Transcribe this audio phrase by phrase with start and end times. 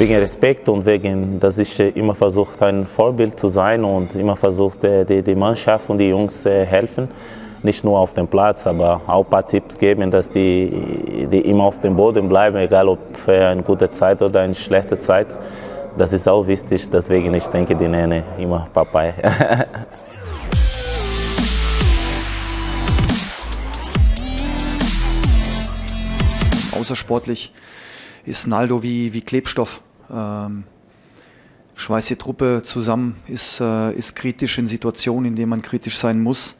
[0.00, 4.82] wegen Respekt und wegen, dass ich immer versucht, ein Vorbild zu sein und immer versucht,
[4.82, 7.08] die, die Mannschaft und die Jungs helfen.
[7.62, 11.64] Nicht nur auf dem Platz, aber auch ein paar Tipps geben, dass die, die immer
[11.64, 15.38] auf dem Boden bleiben, egal ob für eine gute Zeit oder eine schlechte Zeit.
[15.98, 19.12] Das ist auch wichtig, deswegen ich denke, die nenne immer Papai.
[26.80, 27.52] Außersportlich
[28.24, 29.82] ist Naldo wie, wie Klebstoff.
[30.12, 30.64] Ähm,
[31.74, 36.58] schweißt Truppe zusammen, ist, äh, ist kritisch in Situationen, in denen man kritisch sein muss.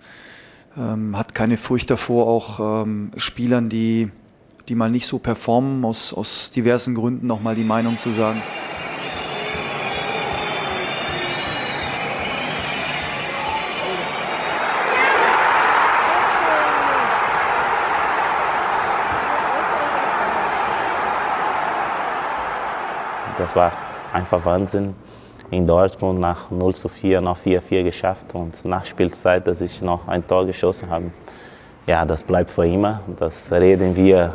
[0.77, 4.11] Ähm, hat keine Furcht davor, auch ähm, Spielern, die,
[4.69, 8.43] die mal nicht so performen, aus, aus diversen Gründen nochmal die Meinung zu sagen.
[23.41, 23.73] Das war
[24.13, 24.95] einfach Wahnsinn.
[25.51, 30.07] In Dortmund nach 0 zu 4 noch 4-4 geschafft und nach Spielzeit, dass ich noch
[30.07, 31.07] ein Tor geschossen habe.
[31.87, 33.01] Ja, das bleibt für immer.
[33.19, 34.35] Das reden wir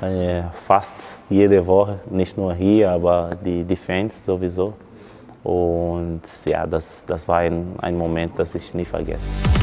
[0.00, 0.94] äh, fast
[1.28, 4.74] jede Woche, nicht nur hier, aber die, die Fans sowieso.
[5.42, 9.59] Und ja, das, das war ein, ein Moment, das ich nie vergesse.